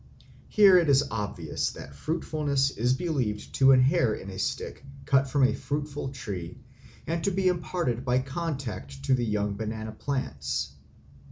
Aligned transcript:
Here 0.49 0.79
it 0.79 0.89
is 0.89 1.07
obvious 1.11 1.73
that 1.73 1.93
fruitfulness 1.93 2.71
is 2.71 2.95
believed 2.95 3.53
to 3.53 3.71
inhere 3.71 4.15
in 4.15 4.31
a 4.31 4.39
stick 4.39 4.83
cut 5.05 5.27
from 5.29 5.43
a 5.43 5.53
fruitful 5.53 6.09
tree 6.09 6.57
and 7.05 7.23
to 7.23 7.29
be 7.29 7.47
imparted 7.47 8.03
by 8.03 8.17
contact 8.17 9.03
to 9.05 9.13
the 9.13 9.23
young 9.25 9.53
banana 9.57 9.91
plants. 9.91 10.71